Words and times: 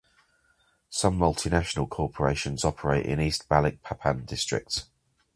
Some 0.89 1.19
multinational 1.19 1.87
corporations 1.87 2.65
operate 2.65 3.05
in 3.05 3.19
East 3.19 3.47
Balikpapan 3.47 4.25
district. 4.25 4.85